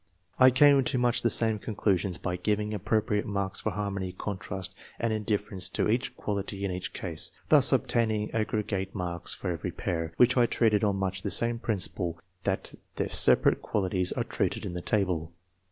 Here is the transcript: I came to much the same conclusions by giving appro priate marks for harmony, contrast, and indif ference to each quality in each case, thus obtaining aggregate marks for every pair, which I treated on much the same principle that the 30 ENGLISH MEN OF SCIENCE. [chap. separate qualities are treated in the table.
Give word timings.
I 0.39 0.49
came 0.49 0.83
to 0.83 0.97
much 0.97 1.21
the 1.21 1.29
same 1.29 1.59
conclusions 1.59 2.17
by 2.17 2.35
giving 2.35 2.71
appro 2.71 3.03
priate 3.03 3.25
marks 3.25 3.59
for 3.61 3.69
harmony, 3.69 4.11
contrast, 4.13 4.73
and 4.97 5.13
indif 5.13 5.47
ference 5.47 5.71
to 5.73 5.87
each 5.91 6.15
quality 6.17 6.65
in 6.65 6.71
each 6.71 6.91
case, 6.91 7.29
thus 7.49 7.71
obtaining 7.71 8.31
aggregate 8.31 8.95
marks 8.95 9.35
for 9.35 9.51
every 9.51 9.69
pair, 9.71 10.11
which 10.17 10.35
I 10.35 10.47
treated 10.47 10.83
on 10.83 10.95
much 10.95 11.21
the 11.21 11.29
same 11.29 11.59
principle 11.59 12.17
that 12.45 12.63
the 12.63 12.69
30 12.69 12.77
ENGLISH 12.77 12.97
MEN 12.97 13.03
OF 13.05 13.11
SCIENCE. 13.11 13.11
[chap. 13.11 13.21
separate 13.23 13.61
qualities 13.61 14.11
are 14.13 14.23
treated 14.23 14.65
in 14.65 14.73
the 14.73 14.81
table. 14.81 15.33